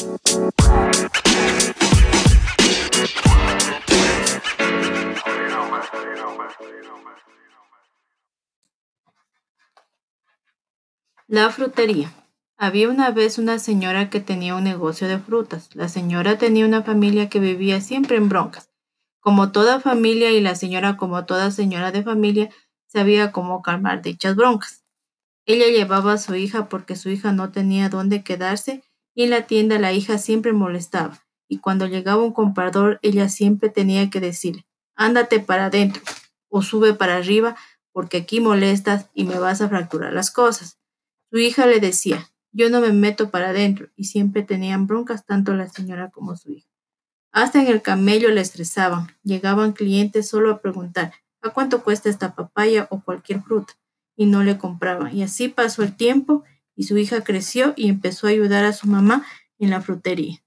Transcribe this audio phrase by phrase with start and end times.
[0.00, 0.08] La
[11.50, 12.10] frutería.
[12.56, 15.68] Había una vez una señora que tenía un negocio de frutas.
[15.74, 18.70] La señora tenía una familia que vivía siempre en broncas.
[19.20, 22.48] Como toda familia y la señora como toda señora de familia
[22.86, 24.82] sabía cómo calmar dichas broncas.
[25.44, 28.82] Ella llevaba a su hija porque su hija no tenía dónde quedarse
[29.22, 34.08] en la tienda la hija siempre molestaba y cuando llegaba un comprador ella siempre tenía
[34.10, 36.02] que decirle, ándate para adentro
[36.48, 37.56] o sube para arriba
[37.92, 40.78] porque aquí molestas y me vas a fracturar las cosas.
[41.30, 45.54] Su hija le decía, yo no me meto para adentro y siempre tenían broncas tanto
[45.54, 46.68] la señora como su hija.
[47.32, 49.08] Hasta en el camello le estresaban.
[49.22, 51.12] Llegaban clientes solo a preguntar
[51.42, 53.74] a cuánto cuesta esta papaya o cualquier fruta
[54.16, 55.16] y no le compraban.
[55.16, 56.44] Y así pasó el tiempo
[56.80, 59.26] y su hija creció y empezó a ayudar a su mamá
[59.58, 60.42] en la frutería.